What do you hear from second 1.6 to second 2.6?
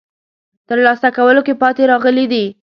پاتې راغلي دي.